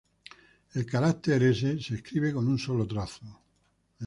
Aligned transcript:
El 0.73 0.87
carácter 0.87 1.43
へ 1.49 1.53
se 1.83 1.93
escribe 1.93 2.33
con 2.33 2.47
un 2.47 2.57
solo 2.57 2.87
trazo. 2.87 3.27